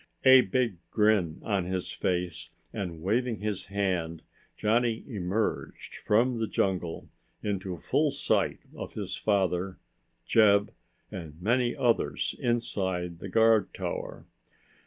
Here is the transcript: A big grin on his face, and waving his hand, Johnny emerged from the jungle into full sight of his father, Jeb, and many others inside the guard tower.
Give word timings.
A 0.25 0.41
big 0.41 0.77
grin 0.89 1.39
on 1.43 1.65
his 1.65 1.91
face, 1.91 2.49
and 2.73 3.03
waving 3.03 3.41
his 3.41 3.65
hand, 3.65 4.23
Johnny 4.57 5.03
emerged 5.05 5.93
from 5.93 6.39
the 6.39 6.47
jungle 6.47 7.07
into 7.43 7.77
full 7.77 8.09
sight 8.09 8.61
of 8.75 8.93
his 8.93 9.15
father, 9.15 9.77
Jeb, 10.25 10.73
and 11.11 11.39
many 11.39 11.75
others 11.75 12.33
inside 12.39 13.19
the 13.19 13.29
guard 13.29 13.75
tower. 13.75 14.25